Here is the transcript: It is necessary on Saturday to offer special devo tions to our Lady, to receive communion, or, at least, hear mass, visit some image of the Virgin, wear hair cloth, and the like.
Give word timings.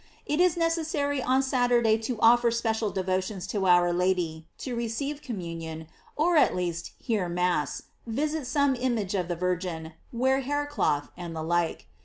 It 0.25 0.39
is 0.39 0.57
necessary 0.57 1.21
on 1.21 1.43
Saturday 1.43 1.95
to 1.99 2.19
offer 2.21 2.49
special 2.49 2.91
devo 2.91 3.21
tions 3.21 3.45
to 3.45 3.67
our 3.67 3.93
Lady, 3.93 4.47
to 4.57 4.75
receive 4.75 5.21
communion, 5.21 5.85
or, 6.15 6.37
at 6.37 6.55
least, 6.55 6.93
hear 6.97 7.29
mass, 7.29 7.83
visit 8.07 8.47
some 8.47 8.75
image 8.75 9.13
of 9.13 9.27
the 9.27 9.35
Virgin, 9.35 9.93
wear 10.11 10.39
hair 10.39 10.65
cloth, 10.65 11.11
and 11.15 11.35
the 11.35 11.43
like. 11.43 11.85